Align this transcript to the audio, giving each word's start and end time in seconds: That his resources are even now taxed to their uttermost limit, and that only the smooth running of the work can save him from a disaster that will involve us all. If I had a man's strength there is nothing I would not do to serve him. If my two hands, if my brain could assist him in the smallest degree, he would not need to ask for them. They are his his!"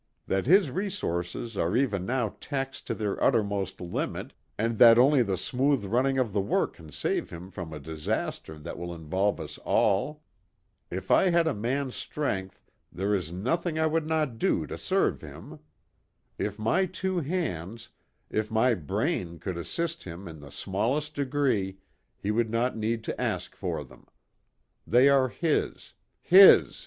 That 0.25 0.47
his 0.47 0.71
resources 0.71 1.55
are 1.57 1.77
even 1.77 2.07
now 2.07 2.29
taxed 2.41 2.87
to 2.87 2.95
their 2.95 3.23
uttermost 3.23 3.79
limit, 3.79 4.33
and 4.57 4.79
that 4.79 4.97
only 4.97 5.21
the 5.21 5.37
smooth 5.37 5.85
running 5.85 6.17
of 6.17 6.33
the 6.33 6.41
work 6.41 6.73
can 6.77 6.91
save 6.91 7.29
him 7.29 7.51
from 7.51 7.71
a 7.71 7.79
disaster 7.79 8.57
that 8.57 8.79
will 8.79 8.95
involve 8.95 9.39
us 9.39 9.59
all. 9.59 10.23
If 10.89 11.11
I 11.11 11.29
had 11.29 11.45
a 11.45 11.53
man's 11.53 11.93
strength 11.93 12.63
there 12.91 13.13
is 13.13 13.31
nothing 13.31 13.77
I 13.77 13.85
would 13.85 14.07
not 14.07 14.39
do 14.39 14.65
to 14.65 14.75
serve 14.75 15.21
him. 15.21 15.59
If 16.39 16.57
my 16.57 16.87
two 16.87 17.19
hands, 17.19 17.89
if 18.31 18.49
my 18.49 18.73
brain 18.73 19.37
could 19.37 19.55
assist 19.55 20.05
him 20.05 20.27
in 20.27 20.39
the 20.39 20.49
smallest 20.49 21.13
degree, 21.13 21.77
he 22.17 22.31
would 22.31 22.49
not 22.49 22.75
need 22.75 23.03
to 23.03 23.21
ask 23.21 23.55
for 23.55 23.83
them. 23.83 24.07
They 24.87 25.09
are 25.09 25.29
his 25.29 25.93
his!" 26.21 26.65